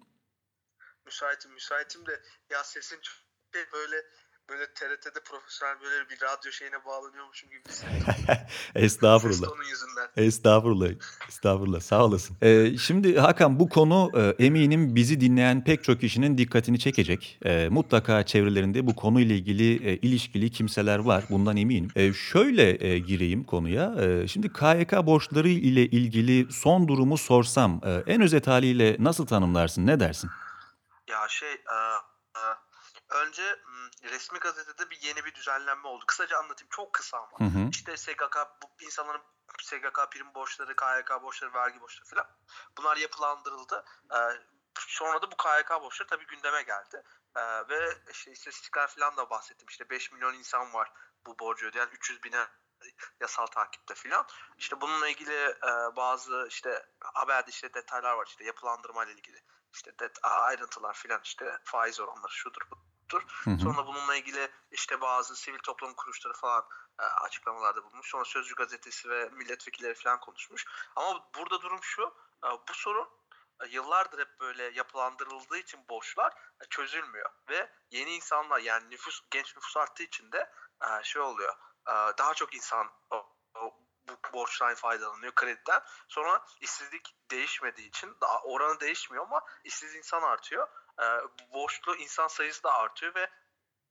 Müsaitim 1.07 1.53
müsaitim 1.53 2.07
de 2.07 2.21
ya 2.53 2.65
sesin 2.65 2.97
çok 2.97 3.15
şey 3.55 3.63
böyle 3.73 3.97
böyle 4.51 4.67
TRT'de 4.67 5.21
profesyonel 5.25 5.77
böyle 5.83 6.11
bir 6.11 6.17
radyo 6.23 6.53
şeyine 6.53 6.85
bağlanıyormuşum 6.87 7.51
gibi 7.51 7.61
hissediyorum. 7.69 8.05
Ses 8.73 8.83
Estağfurullah. 8.83 9.43
de 9.43 9.47
onun 9.49 9.65
yüzünden. 9.65 10.09
Estağfurullah. 10.17 10.89
Estağfurullah. 11.29 11.81
Sağ 11.81 12.05
olasın. 12.05 12.37
Ee, 12.43 12.79
şimdi 12.79 13.19
Hakan 13.19 13.61
bu 13.61 13.69
konu 13.69 14.11
e, 14.17 14.45
eminim 14.45 14.95
bizi 14.95 15.21
dinleyen 15.21 15.65
pek 15.65 15.85
çok 15.85 16.01
kişinin 16.01 16.39
dikkatini 16.39 16.79
çekecek. 16.79 17.39
E, 17.45 17.69
mutlaka 17.69 18.23
çevrelerinde 18.27 18.87
bu 18.87 18.97
konuyla 18.97 19.35
ilgili 19.35 19.89
e, 19.91 19.97
ilişkili 19.97 20.51
kimseler 20.51 20.99
var. 20.99 21.25
Bundan 21.31 21.57
eminim. 21.57 21.91
E, 21.97 22.13
şöyle 22.13 22.87
e, 22.87 22.99
gireyim 22.99 23.45
konuya. 23.45 23.95
E, 24.01 24.29
şimdi 24.29 24.53
KYK 24.53 24.93
borçları 24.93 25.49
ile 25.49 25.87
ilgili 25.87 26.53
son 26.53 26.89
durumu 26.89 27.19
sorsam 27.19 27.81
e, 27.85 28.13
en 28.13 28.23
özet 28.23 28.47
haliyle 28.47 28.97
nasıl 28.99 29.27
tanımlarsın? 29.27 29.87
Ne 29.87 30.01
dersin? 30.01 30.31
Ya 31.11 31.29
şey 31.29 31.53
e, 31.53 31.77
önce 33.17 33.61
resmi 34.03 34.39
gazetede 34.39 34.91
bir 34.91 35.01
yeni 35.01 35.25
bir 35.25 35.35
düzenlenme 35.35 35.89
oldu. 35.89 36.05
Kısaca 36.07 36.39
anlatayım 36.39 36.69
çok 36.71 36.93
kısa 36.93 37.19
ama. 37.19 37.39
Hı 37.39 37.59
hı. 37.59 37.69
İşte 37.71 37.97
SGK 37.97 38.37
bu 38.63 38.85
insanların 38.85 39.23
SGK 39.63 40.11
prim 40.11 40.35
borçları, 40.35 40.77
KYK 40.77 41.23
borçları, 41.23 41.55
vergi 41.55 41.81
borçları 41.81 42.09
falan 42.09 42.31
bunlar 42.79 42.97
yapılandırıldı. 42.97 43.85
Ee, 44.15 44.17
sonra 44.79 45.23
da 45.23 45.31
bu 45.33 45.37
KYK 45.37 45.71
borçları 45.71 46.09
tabii 46.09 46.27
gündeme 46.27 46.63
geldi. 46.63 47.03
Ee, 47.37 47.69
ve 47.69 47.99
işte 48.11 48.31
istatistikler 48.31 48.87
falan 48.87 49.17
da 49.17 49.31
bahsettim. 49.31 49.69
İşte 49.69 49.91
5 49.91 50.12
milyon 50.12 50.35
insan 50.35 50.73
var 50.73 50.93
bu 51.27 51.39
borcu 51.39 51.67
ödeyen 51.67 51.89
300 51.93 52.23
bine 52.23 52.47
yasal 53.21 53.47
takipte 53.47 53.95
filan. 53.95 54.26
İşte 54.57 54.81
bununla 54.81 55.09
ilgili 55.09 55.35
e, 55.35 55.97
bazı 55.97 56.47
işte 56.49 56.87
haberde 57.14 57.50
işte 57.50 57.75
detaylar 57.75 58.12
var 58.12 58.26
işte 58.26 58.45
yapılandırma 58.45 59.05
ile 59.05 59.12
ilgili. 59.12 59.43
İşte 59.75 59.90
det- 59.99 60.19
ayrıntılar 60.23 60.95
filan 60.95 61.21
işte 61.25 61.59
faiz 61.64 62.00
oranları 62.00 62.33
şudur 62.33 62.62
budur. 63.07 63.23
Hı 63.45 63.51
hı. 63.51 63.59
Sonra 63.59 63.87
bununla 63.87 64.17
ilgili 64.17 64.51
işte 64.71 65.01
bazı 65.01 65.37
sivil 65.37 65.59
toplum 65.59 65.95
kuruluşları 65.95 66.35
falan 66.35 66.65
e, 66.99 67.03
açıklamalarda 67.03 67.85
bulunmuş. 67.85 68.11
Sonra 68.11 68.25
Sözcü 68.25 68.55
gazetesi 68.55 69.11
ve 69.11 69.29
milletvekilleri 69.29 69.95
falan 69.95 70.21
konuşmuş. 70.21 70.65
Ama 70.97 71.29
burada 71.39 71.63
durum 71.63 71.83
şu. 71.83 72.03
e, 72.45 72.49
bu 72.69 72.75
sorun 72.75 73.09
e, 73.65 73.69
yıllardır 73.69 74.19
hep 74.19 74.41
böyle 74.41 74.65
yapılandırıldığı 74.65 75.59
için 75.59 75.81
borçlar 75.89 76.33
e, 76.33 76.65
çözülmüyor. 76.71 77.31
Ve 77.49 77.73
yeni 77.91 78.15
insanlar 78.15 78.59
yani 78.59 78.91
nüfus 78.91 79.21
genç 79.31 79.57
nüfus 79.57 79.77
arttığı 79.77 80.03
için 80.03 80.33
de 80.33 80.53
e, 80.83 81.05
şey 81.05 81.23
oluyor. 81.23 81.55
daha 82.19 82.35
çok 82.35 82.55
insan 82.55 82.91
bu 84.09 84.33
borçtan 84.33 84.75
faydalanıyor 84.75 85.35
krediden. 85.35 85.83
Sonra 86.09 86.45
işsizlik 86.61 87.17
değişmediği 87.31 87.89
için 87.89 88.17
daha 88.21 88.43
oranı 88.43 88.81
değişmiyor 88.81 89.25
ama 89.25 89.41
işsiz 89.65 89.95
insan 89.95 90.23
artıyor. 90.23 90.69
E, 91.00 91.05
bu 91.05 91.55
borçlu 91.55 91.97
insan 91.97 92.29
sayısı 92.29 92.62
da 92.62 92.75
artıyor 92.75 93.15
ve 93.15 93.31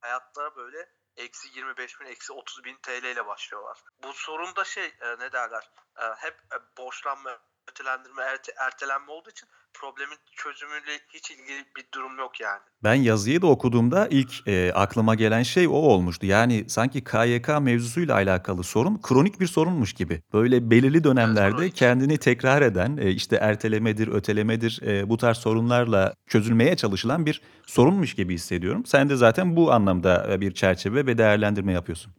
hayatlara 0.02 0.56
böyle 0.56 0.90
eksi 1.18 1.48
25 1.60 2.00
bin, 2.02 2.06
eksi 2.06 2.34
30 2.34 2.64
bin 2.64 2.78
TL 2.78 3.04
ile 3.04 3.26
başlıyorlar. 3.26 3.80
Bu 4.04 4.14
sorun 4.14 4.56
da 4.56 4.64
şey 4.64 4.86
e, 5.02 5.20
ne 5.20 5.32
derler 5.32 5.72
e, 5.98 6.04
hep 6.04 6.34
e, 6.34 6.78
borçlanma, 6.78 7.40
ötelendirme, 7.68 8.24
erte- 8.24 8.54
ertelenme 8.58 9.12
olduğu 9.12 9.30
için 9.30 9.50
problemin 9.80 10.18
çözümüyle 10.36 11.00
hiç 11.14 11.32
ilgili 11.32 11.66
bir 11.78 11.86
durum 11.94 12.18
yok 12.18 12.40
yani. 12.42 12.60
Ben 12.84 12.94
yazıyı 12.94 13.42
da 13.42 13.48
okuduğumda 13.48 14.08
ilk 14.12 14.48
e, 14.48 14.72
aklıma 14.74 15.16
gelen 15.16 15.44
şey 15.44 15.68
o 15.68 15.72
olmuştu. 15.72 16.26
Yani 16.26 16.70
sanki 16.70 17.04
KYK 17.04 17.48
mevzusuyla 17.62 18.16
alakalı 18.16 18.64
sorun 18.64 19.02
kronik 19.02 19.40
bir 19.40 19.48
sorunmuş 19.48 19.94
gibi. 19.94 20.22
Böyle 20.34 20.70
belirli 20.72 21.04
dönemlerde 21.04 21.56
kronik. 21.56 21.76
kendini 21.76 22.18
tekrar 22.18 22.62
eden, 22.62 22.98
e, 22.98 23.12
işte 23.12 23.36
ertelemedir, 23.36 24.08
ötelemedir 24.08 24.80
e, 24.82 25.10
bu 25.10 25.18
tarz 25.18 25.38
sorunlarla 25.38 26.14
çözülmeye 26.28 26.76
çalışılan 26.76 27.26
bir 27.26 27.42
sorunmuş 27.66 28.14
gibi 28.14 28.34
hissediyorum. 28.34 28.86
Sen 28.86 29.10
de 29.10 29.16
zaten 29.16 29.56
bu 29.56 29.72
anlamda 29.72 30.34
e, 30.34 30.42
bir 30.42 30.54
çerçeve 30.54 31.06
ve 31.06 31.18
değerlendirme 31.18 31.74
yapıyorsun. 31.74 32.14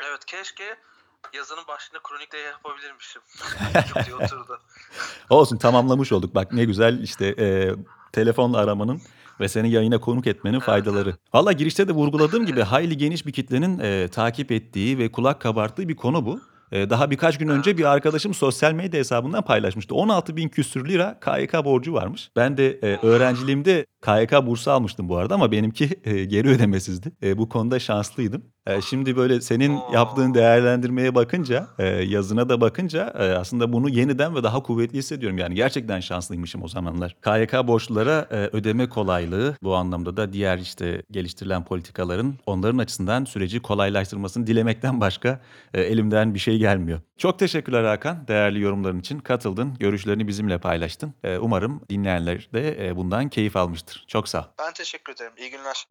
Evet 0.00 0.24
keşke 0.26 0.64
yazının 1.34 1.64
başında 1.68 1.98
kronikle 2.02 2.38
yapabilirmişim. 2.38 3.22
Oturdu. 4.24 4.58
Olsun 5.30 5.56
tamamlamış 5.56 6.12
olduk. 6.12 6.34
Bak 6.34 6.52
ne 6.52 6.64
güzel 6.64 7.02
işte 7.02 7.26
e, 7.26 7.74
telefonla 8.12 8.58
aramanın 8.58 9.00
ve 9.40 9.48
seni 9.48 9.70
yayına 9.70 10.00
konuk 10.00 10.26
etmenin 10.26 10.56
Evet, 10.56 10.66
faydaları. 10.66 11.16
Valla 11.34 11.52
girişte 11.52 11.88
de 11.88 11.92
vurguladığım 11.92 12.46
gibi 12.46 12.62
hayli 12.62 12.96
geniş 12.96 13.26
bir 13.26 13.32
kitlenin 13.32 13.78
e, 13.78 14.08
takip 14.08 14.52
ettiği 14.52 14.98
ve 14.98 15.12
kulak 15.12 15.40
kabarttığı 15.40 15.88
bir 15.88 15.96
konu 15.96 16.26
bu. 16.26 16.40
Ee, 16.72 16.90
daha 16.90 17.10
birkaç 17.10 17.38
gün 17.38 17.48
önce 17.48 17.78
bir 17.78 17.84
arkadaşım 17.84 18.34
sosyal 18.34 18.72
medya 18.72 19.00
hesabından 19.00 19.42
paylaşmıştı. 19.42 19.94
16 19.94 20.36
bin 20.36 20.48
küsür 20.48 20.88
lira 20.88 21.20
KYK 21.20 21.64
borcu 21.64 21.92
varmış. 21.92 22.30
Ben 22.36 22.56
de 22.56 22.78
e, 22.82 22.98
öğrenciliğimde 23.06 23.86
KYK 24.02 24.46
bursu 24.46 24.70
almıştım 24.70 25.08
bu 25.08 25.16
arada 25.16 25.34
ama 25.34 25.52
benimki 25.52 26.00
e, 26.04 26.24
geri 26.24 26.48
ödemesizdi. 26.48 27.12
E, 27.22 27.38
bu 27.38 27.48
konuda 27.48 27.78
şanslıydım. 27.78 28.53
E, 28.66 28.80
şimdi 28.80 29.16
böyle 29.16 29.40
senin 29.40 29.78
yaptığın 29.92 30.34
değerlendirmeye 30.34 31.14
bakınca, 31.14 31.68
e, 31.78 31.86
yazına 31.86 32.48
da 32.48 32.60
bakınca 32.60 33.12
e, 33.18 33.32
aslında 33.32 33.72
bunu 33.72 33.88
yeniden 33.88 34.34
ve 34.34 34.42
daha 34.42 34.62
kuvvetli 34.62 34.98
hissediyorum. 34.98 35.38
Yani 35.38 35.54
gerçekten 35.54 36.00
şanslıymışım 36.00 36.62
o 36.62 36.68
zamanlar. 36.68 37.16
KYK 37.24 37.52
borçlulara 37.66 38.28
e, 38.30 38.36
ödeme 38.36 38.88
kolaylığı 38.88 39.56
bu 39.62 39.74
anlamda 39.74 40.16
da 40.16 40.32
diğer 40.32 40.58
işte 40.58 41.02
geliştirilen 41.10 41.64
politikaların 41.64 42.34
onların 42.46 42.78
açısından 42.78 43.24
süreci 43.24 43.62
kolaylaştırmasını 43.62 44.46
dilemekten 44.46 45.00
başka 45.00 45.40
e, 45.74 45.80
elimden 45.80 46.34
bir 46.34 46.38
şey 46.38 46.58
gelmiyor. 46.58 47.00
Çok 47.16 47.38
teşekkürler 47.38 47.84
Hakan 47.84 48.28
değerli 48.28 48.60
yorumların 48.60 49.00
için. 49.00 49.18
Katıldın, 49.18 49.74
görüşlerini 49.80 50.28
bizimle 50.28 50.58
paylaştın. 50.58 51.14
E, 51.24 51.38
umarım 51.38 51.80
dinleyenler 51.90 52.48
de 52.52 52.88
e, 52.88 52.96
bundan 52.96 53.28
keyif 53.28 53.56
almıştır. 53.56 54.04
Çok 54.08 54.28
sağ 54.28 54.40
ol. 54.40 54.44
Ben 54.58 54.72
teşekkür 54.72 55.12
ederim. 55.12 55.32
İyi 55.38 55.50
günler. 55.50 55.86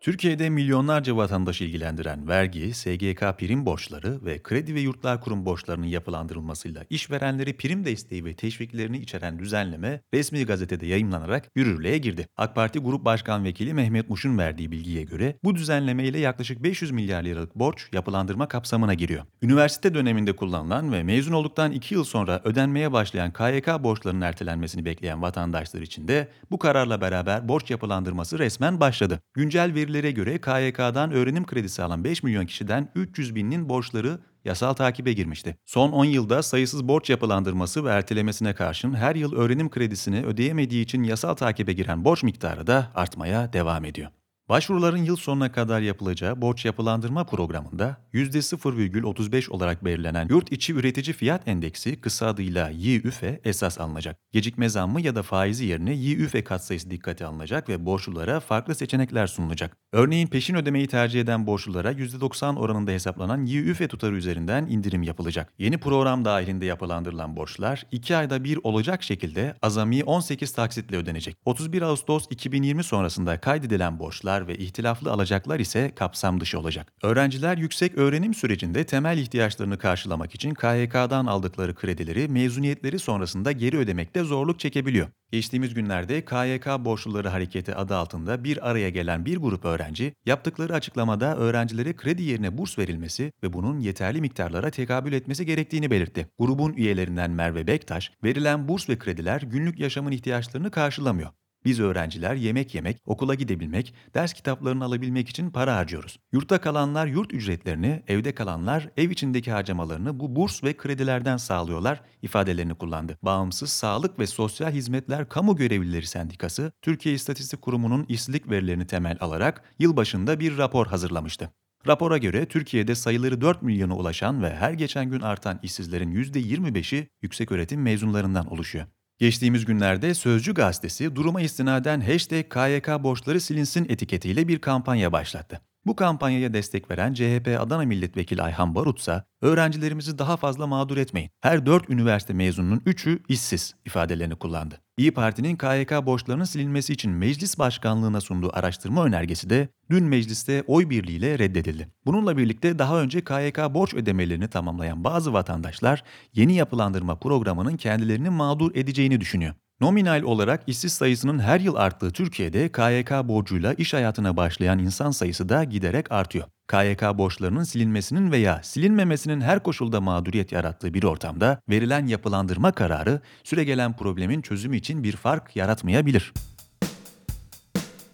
Türkiye'de 0.00 0.50
milyonlarca 0.50 1.16
vatandaşı 1.16 1.64
ilgilendiren 1.64 2.28
vergi, 2.28 2.74
SGK 2.74 3.20
prim 3.38 3.66
borçları 3.66 4.24
ve 4.24 4.42
Kredi 4.42 4.74
ve 4.74 4.80
Yurtlar 4.80 5.20
Kurum 5.20 5.44
borçlarının 5.44 5.86
yapılandırılmasıyla 5.86 6.84
işverenleri 6.90 7.56
prim 7.56 7.84
desteği 7.84 8.24
ve 8.24 8.34
teşviklerini 8.34 8.98
içeren 8.98 9.38
düzenleme 9.38 10.00
resmi 10.14 10.46
gazetede 10.46 10.86
yayımlanarak 10.86 11.50
yürürlüğe 11.56 11.98
girdi. 11.98 12.26
AK 12.36 12.54
Parti 12.54 12.78
Grup 12.78 13.04
Başkan 13.04 13.44
Vekili 13.44 13.74
Mehmet 13.74 14.10
Muş'un 14.10 14.38
verdiği 14.38 14.72
bilgiye 14.72 15.02
göre 15.02 15.36
bu 15.44 15.54
düzenleme 15.54 16.04
ile 16.04 16.18
yaklaşık 16.18 16.62
500 16.62 16.90
milyar 16.90 17.22
liralık 17.22 17.54
borç 17.54 17.88
yapılandırma 17.92 18.48
kapsamına 18.48 18.94
giriyor. 18.94 19.24
Üniversite 19.42 19.94
döneminde 19.94 20.36
kullanılan 20.36 20.92
ve 20.92 21.02
mezun 21.02 21.32
olduktan 21.32 21.72
2 21.72 21.94
yıl 21.94 22.04
sonra 22.04 22.40
ödenmeye 22.44 22.92
başlayan 22.92 23.32
KYK 23.32 23.68
borçlarının 23.68 24.20
ertelenmesini 24.20 24.84
bekleyen 24.84 25.22
vatandaşlar 25.22 25.80
için 25.80 26.08
de 26.08 26.28
bu 26.50 26.58
kararla 26.58 27.00
beraber 27.00 27.48
borç 27.48 27.70
yapılandırması 27.70 28.38
resmen 28.38 28.80
başladı. 28.80 29.20
Güncel 29.34 29.74
veri 29.74 29.89
verilere 29.90 30.10
göre 30.10 30.40
KYK'dan 30.40 31.12
öğrenim 31.12 31.46
kredisi 31.46 31.82
alan 31.82 32.04
5 32.04 32.22
milyon 32.22 32.46
kişiden 32.46 32.88
300 32.94 33.34
binin 33.34 33.68
borçları 33.68 34.18
yasal 34.44 34.74
takibe 34.74 35.12
girmişti. 35.12 35.56
Son 35.66 35.92
10 35.92 36.04
yılda 36.04 36.42
sayısız 36.42 36.88
borç 36.88 37.10
yapılandırması 37.10 37.84
ve 37.84 37.90
ertelemesine 37.90 38.54
karşın 38.54 38.94
her 38.94 39.16
yıl 39.16 39.32
öğrenim 39.32 39.70
kredisini 39.70 40.24
ödeyemediği 40.24 40.84
için 40.84 41.02
yasal 41.02 41.34
takibe 41.34 41.72
giren 41.72 42.04
borç 42.04 42.22
miktarı 42.22 42.66
da 42.66 42.92
artmaya 42.94 43.52
devam 43.52 43.84
ediyor. 43.84 44.19
Başvuruların 44.50 45.04
yıl 45.04 45.16
sonuna 45.16 45.52
kadar 45.52 45.80
yapılacağı 45.80 46.40
borç 46.40 46.64
yapılandırma 46.64 47.24
programında 47.24 47.96
%0,35 48.14 49.50
olarak 49.50 49.84
belirlenen 49.84 50.28
yurt 50.28 50.52
içi 50.52 50.72
üretici 50.72 51.14
fiyat 51.14 51.48
endeksi 51.48 52.00
kısa 52.00 52.26
adıyla 52.26 52.68
YÜFE 52.68 53.40
esas 53.44 53.80
alınacak. 53.80 54.16
Gecikme 54.32 54.68
zammı 54.68 55.00
ya 55.00 55.14
da 55.14 55.22
faizi 55.22 55.64
yerine 55.64 55.92
YÜFE 55.94 56.44
katsayısı 56.44 56.90
dikkate 56.90 57.26
alınacak 57.26 57.68
ve 57.68 57.86
borçlulara 57.86 58.40
farklı 58.40 58.74
seçenekler 58.74 59.26
sunulacak. 59.26 59.76
Örneğin 59.92 60.26
peşin 60.26 60.54
ödemeyi 60.54 60.86
tercih 60.86 61.20
eden 61.20 61.46
borçlulara 61.46 61.92
%90 61.92 62.58
oranında 62.58 62.90
hesaplanan 62.90 63.44
YÜFE 63.46 63.88
tutarı 63.88 64.16
üzerinden 64.16 64.66
indirim 64.66 65.02
yapılacak. 65.02 65.52
Yeni 65.58 65.78
program 65.78 66.24
dahilinde 66.24 66.66
yapılandırılan 66.66 67.36
borçlar 67.36 67.86
2 67.92 68.16
ayda 68.16 68.44
bir 68.44 68.58
olacak 68.62 69.02
şekilde 69.02 69.54
azami 69.62 70.04
18 70.04 70.52
taksitle 70.52 70.96
ödenecek. 70.96 71.36
31 71.44 71.82
Ağustos 71.82 72.26
2020 72.30 72.84
sonrasında 72.84 73.40
kaydedilen 73.40 73.98
borçlar 73.98 74.39
ve 74.46 74.56
ihtilaflı 74.56 75.12
alacaklar 75.12 75.60
ise 75.60 75.92
kapsam 75.94 76.40
dışı 76.40 76.58
olacak. 76.58 76.92
Öğrenciler 77.02 77.56
yüksek 77.56 77.98
öğrenim 77.98 78.34
sürecinde 78.34 78.84
temel 78.84 79.18
ihtiyaçlarını 79.18 79.78
karşılamak 79.78 80.34
için 80.34 80.54
KYK'dan 80.54 81.26
aldıkları 81.26 81.74
kredileri 81.74 82.28
mezuniyetleri 82.28 82.98
sonrasında 82.98 83.52
geri 83.52 83.78
ödemekte 83.78 84.24
zorluk 84.24 84.60
çekebiliyor. 84.60 85.08
Geçtiğimiz 85.32 85.74
günlerde 85.74 86.24
KYK 86.24 86.66
Borçluları 86.84 87.28
Hareketi 87.28 87.74
adı 87.74 87.96
altında 87.96 88.44
bir 88.44 88.70
araya 88.70 88.90
gelen 88.90 89.24
bir 89.26 89.36
grup 89.36 89.64
öğrenci, 89.64 90.14
yaptıkları 90.26 90.74
açıklamada 90.74 91.36
öğrencilere 91.36 91.96
kredi 91.96 92.22
yerine 92.22 92.58
burs 92.58 92.78
verilmesi 92.78 93.32
ve 93.42 93.52
bunun 93.52 93.80
yeterli 93.80 94.20
miktarlara 94.20 94.70
tekabül 94.70 95.12
etmesi 95.12 95.46
gerektiğini 95.46 95.90
belirtti. 95.90 96.28
Grubun 96.38 96.72
üyelerinden 96.72 97.30
Merve 97.30 97.66
Bektaş, 97.66 98.12
verilen 98.24 98.68
burs 98.68 98.88
ve 98.88 98.98
krediler 98.98 99.40
günlük 99.40 99.78
yaşamın 99.78 100.12
ihtiyaçlarını 100.12 100.70
karşılamıyor. 100.70 101.30
Biz 101.64 101.80
öğrenciler 101.80 102.34
yemek 102.34 102.74
yemek, 102.74 103.02
okula 103.06 103.34
gidebilmek, 103.34 103.94
ders 104.14 104.32
kitaplarını 104.32 104.84
alabilmek 104.84 105.28
için 105.28 105.50
para 105.50 105.76
harcıyoruz. 105.76 106.18
Yurtta 106.32 106.60
kalanlar 106.60 107.06
yurt 107.06 107.32
ücretlerini, 107.32 108.02
evde 108.08 108.34
kalanlar 108.34 108.88
ev 108.96 109.10
içindeki 109.10 109.52
harcamalarını 109.52 110.20
bu 110.20 110.36
burs 110.36 110.64
ve 110.64 110.76
kredilerden 110.76 111.36
sağlıyorlar 111.36 112.00
ifadelerini 112.22 112.74
kullandı. 112.74 113.18
Bağımsız 113.22 113.70
Sağlık 113.70 114.18
ve 114.18 114.26
Sosyal 114.26 114.70
Hizmetler 114.70 115.28
Kamu 115.28 115.56
Görevlileri 115.56 116.06
Sendikası, 116.06 116.72
Türkiye 116.82 117.14
İstatistik 117.14 117.62
Kurumu'nun 117.62 118.06
işsizlik 118.08 118.50
verilerini 118.50 118.86
temel 118.86 119.16
alarak 119.20 119.64
yılbaşında 119.78 120.40
bir 120.40 120.58
rapor 120.58 120.86
hazırlamıştı. 120.86 121.50
Rapora 121.86 122.18
göre 122.18 122.46
Türkiye'de 122.46 122.94
sayıları 122.94 123.40
4 123.40 123.62
milyona 123.62 123.96
ulaşan 123.96 124.42
ve 124.42 124.54
her 124.56 124.72
geçen 124.72 125.10
gün 125.10 125.20
artan 125.20 125.60
işsizlerin 125.62 126.14
%25'i 126.14 127.08
yükseköğretim 127.22 127.82
mezunlarından 127.82 128.46
oluşuyor. 128.52 128.86
Geçtiğimiz 129.20 129.64
günlerde 129.64 130.14
Sözcü 130.14 130.54
gazetesi 130.54 131.16
duruma 131.16 131.40
istinaden 131.40 132.00
hashtag 132.00 132.44
KYK 132.50 132.88
borçları 133.04 133.40
silinsin 133.40 133.86
etiketiyle 133.88 134.48
bir 134.48 134.58
kampanya 134.58 135.12
başlattı. 135.12 135.60
Bu 135.86 135.96
kampanyaya 135.96 136.54
destek 136.54 136.90
veren 136.90 137.14
CHP 137.14 137.56
Adana 137.60 137.82
Milletvekili 137.82 138.42
Ayhan 138.42 138.74
Barut 138.74 138.98
ise 138.98 139.24
öğrencilerimizi 139.42 140.18
daha 140.18 140.36
fazla 140.36 140.66
mağdur 140.66 140.96
etmeyin. 140.96 141.30
Her 141.40 141.66
4 141.66 141.90
üniversite 141.90 142.32
mezununun 142.32 142.78
3'ü 142.78 143.22
işsiz 143.28 143.74
ifadelerini 143.84 144.34
kullandı. 144.34 144.80
İyi 144.96 145.14
Parti'nin 145.14 145.56
KYK 145.56 146.06
borçlarının 146.06 146.44
silinmesi 146.44 146.92
için 146.92 147.12
meclis 147.12 147.58
başkanlığına 147.58 148.20
sunduğu 148.20 148.50
araştırma 148.56 149.04
önergesi 149.04 149.50
de 149.50 149.68
dün 149.90 150.04
mecliste 150.04 150.64
oy 150.66 150.90
birliğiyle 150.90 151.38
reddedildi. 151.38 151.88
Bununla 152.06 152.36
birlikte 152.36 152.78
daha 152.78 153.00
önce 153.00 153.24
KYK 153.24 153.58
borç 153.58 153.94
ödemelerini 153.94 154.48
tamamlayan 154.48 155.04
bazı 155.04 155.32
vatandaşlar 155.32 156.04
yeni 156.34 156.54
yapılandırma 156.54 157.18
programının 157.18 157.76
kendilerini 157.76 158.30
mağdur 158.30 158.70
edeceğini 158.74 159.20
düşünüyor. 159.20 159.54
Nominal 159.80 160.22
olarak 160.22 160.62
işsiz 160.66 160.92
sayısının 160.92 161.38
her 161.38 161.60
yıl 161.60 161.74
arttığı 161.74 162.10
Türkiye'de 162.10 162.72
KYK 162.72 163.10
borcuyla 163.24 163.72
iş 163.74 163.94
hayatına 163.94 164.36
başlayan 164.36 164.78
insan 164.78 165.10
sayısı 165.10 165.48
da 165.48 165.64
giderek 165.64 166.12
artıyor. 166.12 166.44
KYK 166.68 167.02
borçlarının 167.02 167.64
silinmesinin 167.64 168.32
veya 168.32 168.60
silinmemesinin 168.62 169.40
her 169.40 169.62
koşulda 169.62 170.00
mağduriyet 170.00 170.52
yarattığı 170.52 170.94
bir 170.94 171.02
ortamda 171.02 171.60
verilen 171.68 172.06
yapılandırma 172.06 172.72
kararı 172.72 173.20
süregelen 173.44 173.96
problemin 173.96 174.42
çözümü 174.42 174.76
için 174.76 175.04
bir 175.04 175.16
fark 175.16 175.56
yaratmayabilir. 175.56 176.32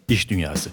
İş 0.09 0.31
Dünyası 0.31 0.71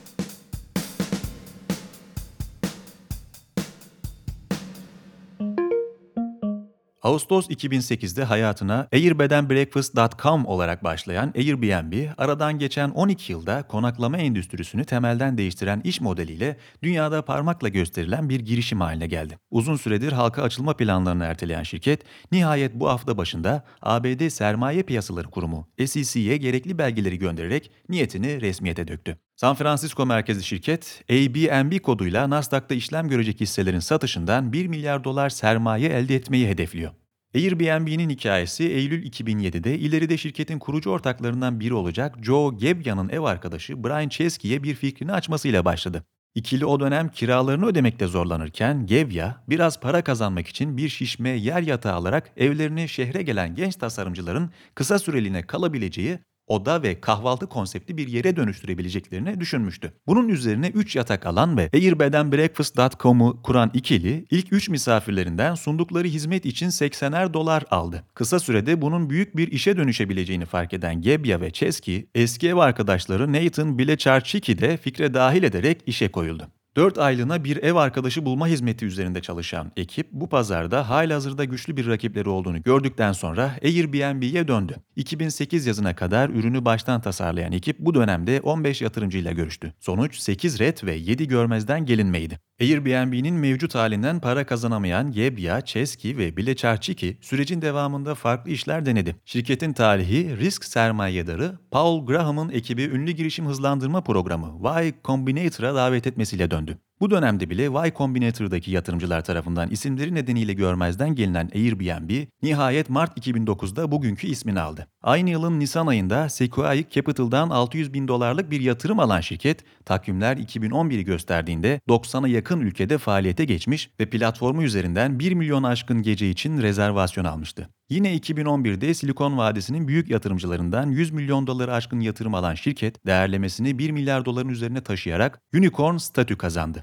Ağustos 7.04 7.50
2008'de 7.50 8.24
hayatına 8.24 8.88
airbedandbreakfast.com 8.94 10.46
olarak 10.46 10.84
başlayan 10.84 11.34
Airbnb, 11.36 12.10
aradan 12.18 12.60
geçen 12.60 12.90
12 12.90 13.32
yılda 13.32 13.64
konaklama 13.64 14.18
endüstrisini 14.18 14.86
temelden 14.86 15.38
değiştiren 15.38 15.82
iş 15.84 16.02
modeliyle 16.02 16.58
dünyada 16.84 17.26
parmakla 17.26 17.70
gösterilen 17.70 18.30
bir 18.30 18.40
girişim 18.40 18.82
haline 18.82 19.08
geldi. 19.08 19.38
Uzun 19.52 19.76
süredir 19.76 20.12
halka 20.12 20.44
açılma 20.44 20.78
planlarını 20.78 21.26
erteleyen 21.26 21.64
şirket, 21.64 22.04
nihayet 22.32 22.74
bu 22.74 22.90
hafta 22.90 23.18
başında 23.18 23.64
ABD 23.82 24.30
Sermaye 24.30 24.84
Piyasaları 24.84 25.28
Kurumu 25.28 25.68
SEC'ye 25.86 26.38
gerekli 26.38 26.78
belgeleri 26.78 27.20
göndererek 27.20 27.72
niyetini 27.90 28.42
resmiyete 28.42 28.88
döktü. 28.88 29.23
San 29.44 29.56
Francisco 29.56 30.06
merkezli 30.06 30.44
şirket, 30.44 31.04
ABNB 31.10 31.80
koduyla 31.80 32.30
Nasdaq'ta 32.30 32.76
işlem 32.76 33.08
görecek 33.10 33.42
hisselerin 33.42 33.80
satışından 33.80 34.54
1 34.54 34.68
milyar 34.68 35.04
dolar 35.04 35.30
sermaye 35.30 35.90
elde 35.90 36.16
etmeyi 36.16 36.48
hedefliyor. 36.48 36.92
Airbnb'nin 37.36 38.10
hikayesi 38.10 38.64
Eylül 38.64 39.06
2007'de 39.06 39.80
ileride 39.80 40.18
şirketin 40.18 40.60
kurucu 40.60 40.90
ortaklarından 40.90 41.60
biri 41.60 41.74
olacak 41.74 42.16
Joe 42.22 42.54
Gebbia 42.58 43.08
ev 43.10 43.20
arkadaşı 43.20 43.84
Brian 43.84 44.10
Chesky'ye 44.10 44.64
bir 44.64 44.76
fikrini 44.76 45.14
açmasıyla 45.14 45.66
başladı. 45.66 46.04
İkili 46.36 46.66
o 46.66 46.80
dönem 46.80 47.10
kiralarını 47.10 47.66
ödemekte 47.66 48.08
zorlanırken 48.08 48.86
Gevya 48.86 49.44
biraz 49.50 49.80
para 49.80 50.04
kazanmak 50.04 50.48
için 50.48 50.78
bir 50.78 50.90
şişme 50.90 51.30
yer 51.30 51.62
yatağı 51.62 51.94
alarak 51.94 52.32
evlerini 52.38 52.90
şehre 52.90 53.22
gelen 53.22 53.56
genç 53.56 53.76
tasarımcıların 53.76 54.52
kısa 54.76 55.00
süreliğine 55.00 55.42
kalabileceği 55.42 56.20
oda 56.48 56.84
ve 56.84 57.02
kahvaltı 57.02 57.48
konseptli 57.48 57.98
bir 57.98 58.08
yere 58.08 58.36
dönüştürebileceklerini 58.36 59.40
düşünmüştü. 59.40 59.94
Bunun 60.08 60.30
üzerine 60.30 60.68
3 60.68 60.96
yatak 60.96 61.26
alan 61.26 61.58
ve 61.58 61.70
airbedandbreakfast.com'u 61.74 63.42
kuran 63.44 63.72
ikili 63.74 64.26
ilk 64.32 64.54
3 64.54 64.70
misafirlerinden 64.70 65.56
sundukları 65.56 66.08
hizmet 66.08 66.46
için 66.46 66.68
80'er 66.68 67.34
dolar 67.34 67.64
aldı. 67.72 68.04
Kısa 68.14 68.40
sürede 68.40 68.82
bunun 68.82 69.10
büyük 69.10 69.38
bir 69.38 69.52
işe 69.52 69.78
dönüşebileceğini 69.78 70.46
fark 70.46 70.74
eden 70.74 71.02
Gebbia 71.02 71.42
ve 71.42 71.52
Chesky, 71.52 72.06
eski 72.16 72.50
ev 72.50 72.56
arkadaşları 72.56 73.34
Nathan 73.34 73.78
Bilecharchiki 73.78 74.60
de 74.60 74.78
fikre 74.78 75.14
dahil 75.14 75.44
ederek 75.44 75.82
işe 75.86 76.12
koyuldu. 76.12 76.48
4 76.76 76.98
aylığına 76.98 77.44
bir 77.44 77.58
ev 77.58 77.76
arkadaşı 77.76 78.26
bulma 78.26 78.48
hizmeti 78.48 78.86
üzerinde 78.86 79.22
çalışan 79.22 79.72
ekip 79.78 80.12
bu 80.12 80.30
pazarda 80.30 80.90
halihazırda 80.90 81.46
güçlü 81.46 81.78
bir 81.78 81.88
rakipleri 81.88 82.30
olduğunu 82.30 82.64
gördükten 82.64 83.12
sonra 83.12 83.52
Airbnb'ye 83.64 84.48
döndü. 84.48 84.76
2008 84.96 85.66
yazına 85.66 85.96
kadar 85.96 86.30
ürünü 86.30 86.66
baştan 86.66 87.02
tasarlayan 87.02 87.52
ekip 87.52 87.80
bu 87.80 87.94
dönemde 87.94 88.42
15 88.42 88.82
yatırımcıyla 88.82 89.32
görüştü. 89.32 89.74
Sonuç 89.80 90.18
8 90.20 90.60
red 90.60 90.78
ve 90.84 90.94
7 90.96 91.28
görmezden 91.28 91.86
gelinmeydi. 91.86 92.40
Airbnb'nin 92.62 93.34
mevcut 93.34 93.76
halinden 93.76 94.20
para 94.20 94.46
kazanamayan 94.46 95.12
Yebya, 95.12 95.62
Chesky 95.62 96.18
ve 96.18 96.38
Bileçarçiki 96.38 97.18
sürecin 97.22 97.62
devamında 97.62 98.16
farklı 98.16 98.52
işler 98.52 98.86
denedi. 98.86 99.16
Şirketin 99.26 99.74
tarihi 99.74 100.38
risk 100.38 100.66
sermayedarı 100.66 101.58
Paul 101.72 102.06
Graham'ın 102.06 102.50
ekibi 102.50 102.84
ünlü 102.84 103.12
girişim 103.12 103.46
hızlandırma 103.46 104.02
programı 104.02 104.84
Y 104.84 104.94
Combinator'a 105.04 105.76
davet 105.76 106.08
etmesiyle 106.08 106.52
döndü. 106.52 106.63
around 106.70 106.80
Bu 107.04 107.12
dönemde 107.12 107.50
bile 107.50 107.64
Y 107.64 107.94
Combinator'daki 107.98 108.72
yatırımcılar 108.72 109.24
tarafından 109.24 109.70
isimleri 109.70 110.16
nedeniyle 110.16 110.54
görmezden 110.54 111.16
gelinen 111.16 111.50
Airbnb, 111.56 112.28
nihayet 112.44 112.90
Mart 112.90 113.18
2009'da 113.18 113.92
bugünkü 113.92 114.28
ismini 114.28 114.60
aldı. 114.60 114.88
Aynı 115.02 115.30
yılın 115.30 115.60
Nisan 115.60 115.88
ayında 115.88 116.30
Sequoia 116.30 116.90
Capital'dan 116.90 117.50
600 117.50 117.94
bin 117.94 118.08
dolarlık 118.08 118.52
bir 118.52 118.62
yatırım 118.62 119.00
alan 119.00 119.22
şirket, 119.22 119.64
takvimler 119.86 120.38
2011'i 120.38 121.04
gösterdiğinde 121.04 121.80
90'a 121.88 122.28
yakın 122.28 122.60
ülkede 122.60 122.98
faaliyete 122.98 123.46
geçmiş 123.46 123.90
ve 124.00 124.10
platformu 124.10 124.64
üzerinden 124.64 125.20
1 125.20 125.34
milyon 125.34 125.64
aşkın 125.64 126.02
gece 126.02 126.30
için 126.30 126.62
rezervasyon 126.62 127.26
almıştı. 127.26 127.70
Yine 127.90 128.18
2011'de 128.18 128.94
Silikon 128.94 129.38
Vadisi'nin 129.38 129.88
büyük 129.88 130.10
yatırımcılarından 130.10 130.90
100 130.90 131.12
milyon 131.12 131.48
doları 131.48 131.74
aşkın 131.74 132.00
yatırım 132.00 132.36
alan 132.36 132.56
şirket, 132.56 133.06
değerlemesini 133.06 133.78
1 133.78 133.92
milyar 133.92 134.26
doların 134.26 134.50
üzerine 134.50 134.82
taşıyarak 134.82 135.42
unicorn 135.54 135.98
statü 135.98 136.38
kazandı. 136.38 136.83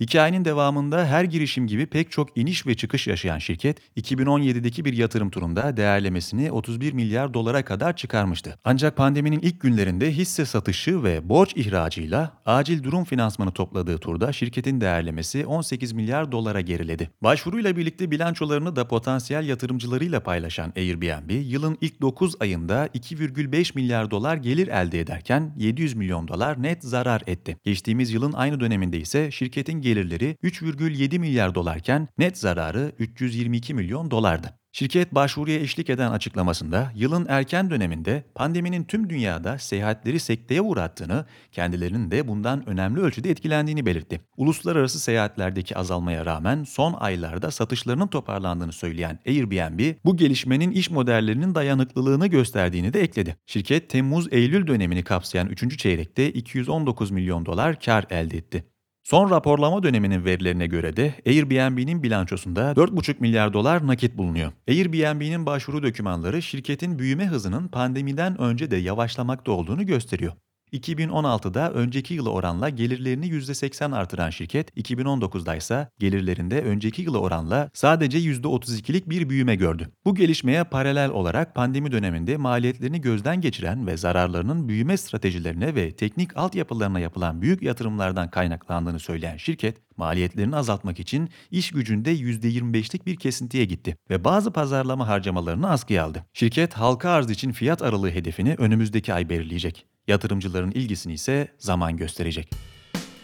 Hikayenin 0.00 0.44
devamında 0.44 1.06
her 1.06 1.24
girişim 1.24 1.66
gibi 1.66 1.86
pek 1.86 2.10
çok 2.10 2.38
iniş 2.38 2.66
ve 2.66 2.74
çıkış 2.74 3.06
yaşayan 3.06 3.38
şirket, 3.38 3.78
2017'deki 3.96 4.84
bir 4.84 4.92
yatırım 4.92 5.30
turunda 5.30 5.76
değerlemesini 5.76 6.52
31 6.52 6.92
milyar 6.92 7.34
dolara 7.34 7.64
kadar 7.64 7.96
çıkarmıştı. 7.96 8.58
Ancak 8.64 8.96
pandeminin 8.96 9.40
ilk 9.40 9.60
günlerinde 9.60 10.12
hisse 10.12 10.44
satışı 10.44 11.02
ve 11.02 11.28
borç 11.28 11.56
ihracıyla 11.56 12.32
acil 12.46 12.82
durum 12.82 13.04
finansmanı 13.04 13.52
topladığı 13.52 13.98
turda 13.98 14.32
şirketin 14.32 14.80
değerlemesi 14.80 15.46
18 15.46 15.92
milyar 15.92 16.32
dolara 16.32 16.60
geriledi. 16.60 17.10
Başvuruyla 17.22 17.76
birlikte 17.76 18.10
bilançolarını 18.10 18.76
da 18.76 18.88
potansiyel 18.88 19.48
yatırımcılarıyla 19.48 20.20
paylaşan 20.20 20.72
Airbnb, 20.76 21.30
yılın 21.30 21.78
ilk 21.80 22.00
9 22.00 22.34
ayında 22.40 22.86
2,5 22.86 23.74
milyar 23.74 24.10
dolar 24.10 24.36
gelir 24.36 24.68
elde 24.68 25.00
ederken 25.00 25.54
700 25.58 25.94
milyon 25.94 26.28
dolar 26.28 26.62
net 26.62 26.82
zarar 26.82 27.22
etti. 27.26 27.56
Geçtiğimiz 27.64 28.12
yılın 28.12 28.32
aynı 28.32 28.60
döneminde 28.60 28.98
ise 28.98 29.30
şirketin 29.30 29.89
gelirleri 29.90 30.36
3,7 30.44 31.18
milyar 31.18 31.54
dolarken 31.54 32.08
net 32.18 32.38
zararı 32.38 32.92
322 32.98 33.74
milyon 33.74 34.10
dolardı. 34.10 34.60
Şirket 34.72 35.14
başvuruya 35.14 35.60
eşlik 35.60 35.90
eden 35.90 36.10
açıklamasında 36.10 36.92
yılın 36.94 37.26
erken 37.28 37.70
döneminde 37.70 38.24
pandeminin 38.34 38.84
tüm 38.84 39.10
dünyada 39.10 39.58
seyahatleri 39.58 40.20
sekteye 40.20 40.60
uğrattığını, 40.60 41.26
kendilerinin 41.52 42.10
de 42.10 42.28
bundan 42.28 42.68
önemli 42.68 43.00
ölçüde 43.00 43.30
etkilendiğini 43.30 43.86
belirtti. 43.86 44.20
Uluslararası 44.36 45.00
seyahatlerdeki 45.00 45.76
azalmaya 45.76 46.26
rağmen 46.26 46.64
son 46.64 46.92
aylarda 46.92 47.50
satışlarının 47.50 48.06
toparlandığını 48.06 48.72
söyleyen 48.72 49.18
Airbnb, 49.26 49.94
bu 50.04 50.16
gelişmenin 50.16 50.70
iş 50.70 50.90
modellerinin 50.90 51.54
dayanıklılığını 51.54 52.26
gösterdiğini 52.26 52.92
de 52.92 53.00
ekledi. 53.00 53.36
Şirket 53.46 53.90
Temmuz-Eylül 53.90 54.66
dönemini 54.66 55.02
kapsayan 55.02 55.48
3. 55.48 55.78
çeyrekte 55.78 56.32
219 56.32 57.10
milyon 57.10 57.46
dolar 57.46 57.80
kar 57.80 58.06
elde 58.10 58.36
etti. 58.36 58.69
Son 59.10 59.30
raporlama 59.30 59.82
döneminin 59.82 60.24
verilerine 60.24 60.66
göre 60.66 60.96
de 60.96 61.14
Airbnb'nin 61.26 62.02
bilançosunda 62.02 62.72
4,5 62.72 63.14
milyar 63.20 63.52
dolar 63.52 63.86
nakit 63.86 64.16
bulunuyor. 64.16 64.52
Airbnb'nin 64.68 65.46
başvuru 65.46 65.82
dokümanları 65.82 66.42
şirketin 66.42 66.98
büyüme 66.98 67.26
hızının 67.26 67.68
pandemiden 67.68 68.40
önce 68.40 68.70
de 68.70 68.76
yavaşlamakta 68.76 69.52
olduğunu 69.52 69.86
gösteriyor. 69.86 70.32
2016'da 70.72 71.72
önceki 71.72 72.14
yıla 72.14 72.30
oranla 72.30 72.68
gelirlerini 72.68 73.26
%80 73.26 73.96
artıran 73.96 74.30
şirket, 74.30 74.76
2019'da 74.76 75.56
ise 75.56 75.88
gelirlerinde 75.98 76.62
önceki 76.62 77.02
yıla 77.02 77.18
oranla 77.18 77.70
sadece 77.74 78.18
%32'lik 78.18 79.10
bir 79.10 79.28
büyüme 79.28 79.54
gördü. 79.54 79.88
Bu 80.04 80.14
gelişmeye 80.14 80.64
paralel 80.64 81.10
olarak 81.10 81.54
pandemi 81.54 81.92
döneminde 81.92 82.36
maliyetlerini 82.36 83.00
gözden 83.00 83.40
geçiren 83.40 83.86
ve 83.86 83.96
zararlarının 83.96 84.68
büyüme 84.68 84.96
stratejilerine 84.96 85.74
ve 85.74 85.96
teknik 85.96 86.36
altyapılarına 86.36 87.00
yapılan 87.00 87.42
büyük 87.42 87.62
yatırımlardan 87.62 88.30
kaynaklandığını 88.30 88.98
söyleyen 88.98 89.36
şirket, 89.36 89.76
maliyetlerini 89.96 90.56
azaltmak 90.56 91.00
için 91.00 91.30
iş 91.50 91.70
gücünde 91.70 92.14
%25'lik 92.14 93.06
bir 93.06 93.16
kesintiye 93.16 93.64
gitti 93.64 93.96
ve 94.10 94.24
bazı 94.24 94.52
pazarlama 94.52 95.08
harcamalarını 95.08 95.70
askıya 95.70 96.04
aldı. 96.04 96.24
Şirket 96.32 96.74
halka 96.74 97.10
arz 97.10 97.30
için 97.30 97.52
fiyat 97.52 97.82
aralığı 97.82 98.10
hedefini 98.10 98.54
önümüzdeki 98.58 99.14
ay 99.14 99.28
belirleyecek. 99.28 99.86
Yatırımcıların 100.10 100.70
ilgisini 100.70 101.12
ise 101.12 101.48
zaman 101.58 101.96
gösterecek. 101.96 102.50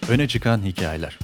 Öne 0.09 0.29
çıkan 0.29 0.63
hikayeler. 0.63 1.19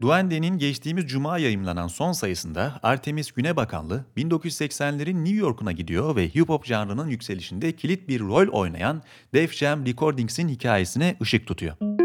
Duende'nin 0.00 0.58
geçtiğimiz 0.58 1.06
cuma 1.06 1.38
yayımlanan 1.38 1.86
son 1.86 2.12
sayısında 2.12 2.80
Artemis 2.82 3.32
Güne 3.32 3.56
Bakanlı 3.56 4.04
1980'lerin 4.16 5.24
New 5.24 5.36
York'una 5.36 5.72
gidiyor 5.72 6.16
ve 6.16 6.28
hip 6.28 6.48
hop 6.48 6.64
janrının 6.64 7.08
yükselişinde 7.08 7.72
kilit 7.72 8.08
bir 8.08 8.20
rol 8.20 8.48
oynayan 8.48 9.02
Def 9.34 9.52
Jam 9.52 9.86
Recordings'in 9.86 10.48
hikayesine 10.48 11.16
ışık 11.22 11.46
tutuyor. 11.46 11.95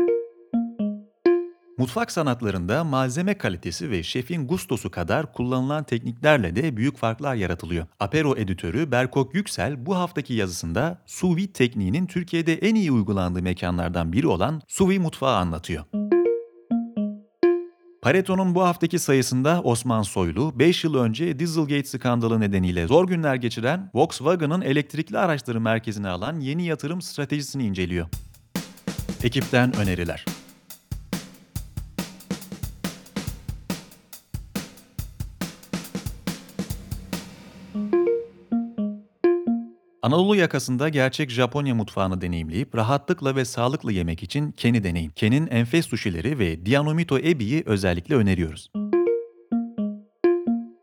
Mutfak 1.82 2.12
sanatlarında 2.12 2.84
malzeme 2.84 3.38
kalitesi 3.38 3.92
ve 3.92 4.04
şefin 4.04 4.48
gustosu 4.48 4.92
kadar 4.92 5.34
kullanılan 5.34 5.84
tekniklerle 5.84 6.56
de 6.56 6.78
büyük 6.78 6.98
farklar 6.98 7.36
yaratılıyor. 7.36 7.86
Apero 8.00 8.36
editörü 8.38 8.92
Berkok 8.92 9.36
Yüksel 9.36 9.86
bu 9.86 9.96
haftaki 9.96 10.34
yazısında 10.34 11.02
sous 11.06 11.38
vide 11.38 11.52
tekniğinin 11.54 12.06
Türkiye'de 12.06 12.54
en 12.54 12.76
iyi 12.76 12.92
uygulandığı 12.92 13.42
mekanlardan 13.42 14.14
biri 14.14 14.28
olan 14.28 14.62
Suvi 14.68 15.00
mutfağı 15.00 15.36
anlatıyor. 15.36 15.84
Pareto'nun 18.02 18.56
bu 18.56 18.64
haftaki 18.64 19.00
sayısında 19.00 19.62
Osman 19.64 20.02
Soylu, 20.02 20.60
5 20.60 20.84
yıl 20.84 20.96
önce 20.96 21.40
Dieselgate 21.40 21.84
skandalı 21.84 22.40
nedeniyle 22.40 22.88
zor 22.88 23.08
günler 23.08 23.36
geçiren 23.36 23.92
Volkswagen'ın 23.94 24.62
elektrikli 24.62 25.18
araçları 25.18 25.62
merkezine 25.62 26.10
alan 26.10 26.40
yeni 26.40 26.66
yatırım 26.66 27.02
stratejisini 27.02 27.66
inceliyor. 27.66 28.08
Ekipten 29.24 29.76
öneriler. 29.76 30.26
Anadolu 40.04 40.36
yakasında 40.36 40.90
gerçek 40.90 41.30
Japonya 41.30 41.76
mutfağını 41.76 42.22
deneyimleyip 42.22 42.76
rahatlıkla 42.76 43.36
ve 43.36 43.46
sağlıklı 43.46 43.92
yemek 43.92 44.24
için 44.24 44.52
Ken'i 44.52 44.84
deneyin. 44.84 45.10
Ken'in 45.10 45.48
enfes 45.48 45.86
sushileri 45.86 46.40
ve 46.40 46.66
Dianomito 46.66 47.20
Ebi'yi 47.20 47.64
özellikle 47.66 48.16
öneriyoruz. 48.16 48.72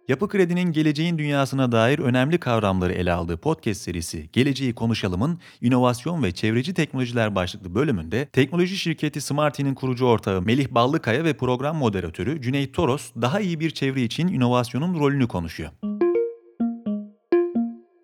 Yapı 0.09 0.29
Kredi'nin 0.29 0.73
geleceğin 0.73 1.19
dünyasına 1.19 1.73
dair 1.73 1.99
önemli 1.99 2.39
kavramları 2.39 2.93
ele 2.93 3.13
aldığı 3.13 3.37
podcast 3.37 3.81
serisi 3.81 4.31
Geleceği 4.33 4.75
Konuşalım'ın 4.75 5.41
inovasyon 5.61 6.23
ve 6.23 6.33
çevreci 6.33 6.75
teknolojiler 6.75 7.35
başlıklı 7.35 7.75
bölümünde 7.75 8.27
teknoloji 8.27 8.77
şirketi 8.77 9.21
Smarty'nin 9.21 9.75
kurucu 9.75 10.07
ortağı 10.07 10.43
Melih 10.43 10.69
Ballıkaya 10.71 11.25
ve 11.25 11.37
program 11.37 11.77
moderatörü 11.77 12.43
Cüneyt 12.43 12.75
Toros 12.75 13.11
daha 13.21 13.41
iyi 13.41 13.61
bir 13.61 13.71
çevre 13.71 14.03
için 14.03 14.29
inovasyonun 14.29 15.01
rolünü 15.01 15.29
konuşuyor. 15.29 15.71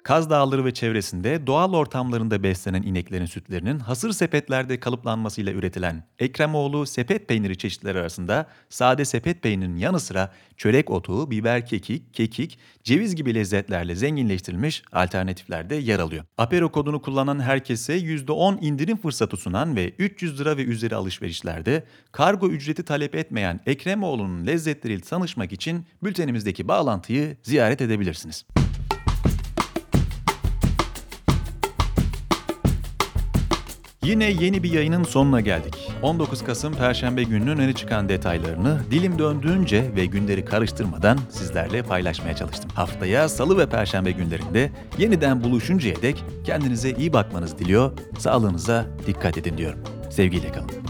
Kaz 0.05 0.31
Dağları 0.31 0.64
ve 0.64 0.75
çevresinde 0.75 1.47
doğal 1.47 1.73
ortamlarında 1.73 2.43
beslenen 2.43 2.83
ineklerin 2.83 3.27
sütlerinin 3.27 3.79
hasır 3.79 4.12
sepetlerde 4.12 4.81
kalıplanmasıyla 4.81 5.53
üretilen 5.53 6.05
Ekremoğlu 6.19 6.87
sepet 6.87 7.29
peyniri 7.29 7.59
çeşitleri 7.59 7.99
arasında 7.99 8.47
sade 8.69 9.05
sepet 9.05 9.43
peynirinin 9.43 9.77
yanı 9.77 10.01
sıra 10.01 10.33
çörek 10.57 10.90
otu, 10.90 11.31
biber 11.31 11.67
kekik, 11.67 12.14
kekik, 12.14 12.59
ceviz 12.83 13.17
gibi 13.17 13.35
lezzetlerle 13.35 13.95
zenginleştirilmiş 13.95 14.83
alternatifler 14.93 15.71
de 15.71 15.75
yer 15.75 15.99
alıyor. 15.99 16.25
Apero 16.38 16.73
kodunu 16.73 17.03
kullanan 17.03 17.40
herkese 17.40 17.99
%10 17.99 18.61
indirim 18.61 18.97
fırsatı 18.97 19.37
sunan 19.37 19.77
ve 19.77 19.93
300 19.99 20.40
lira 20.40 20.57
ve 20.57 20.64
üzeri 20.64 20.95
alışverişlerde 20.95 21.85
kargo 22.12 22.49
ücreti 22.49 22.83
talep 22.85 23.14
etmeyen 23.14 23.61
Ekremoğlu'nun 23.67 24.47
lezzetleriyle 24.47 25.03
tanışmak 25.03 25.53
için 25.53 25.87
bültenimizdeki 26.03 26.69
bağlantıyı 26.69 27.37
ziyaret 27.43 27.81
edebilirsiniz. 27.81 28.45
Yine 34.05 34.31
yeni 34.31 34.62
bir 34.62 34.73
yayının 34.73 35.05
sonuna 35.05 35.40
geldik. 35.40 35.88
19 36.03 36.45
Kasım 36.45 36.75
Perşembe 36.75 37.23
gününün 37.23 37.59
öne 37.59 37.73
çıkan 37.73 38.09
detaylarını 38.09 38.81
dilim 38.90 39.19
döndüğünce 39.19 39.90
ve 39.97 40.07
günleri 40.07 40.45
karıştırmadan 40.45 41.19
sizlerle 41.31 41.83
paylaşmaya 41.83 42.37
çalıştım. 42.37 42.71
Haftaya 42.75 43.29
Salı 43.29 43.59
ve 43.59 43.67
Perşembe 43.67 44.11
günlerinde 44.11 44.71
yeniden 44.99 45.45
buluşuncaya 45.45 46.03
dek 46.03 46.25
kendinize 46.45 46.90
iyi 46.90 47.12
bakmanız 47.12 47.59
diliyor, 47.59 47.93
sağlığınıza 48.19 48.87
dikkat 49.07 49.38
edin 49.38 49.59
diyorum. 49.59 49.81
Sevgiyle 50.11 50.53
kalın. 50.53 50.84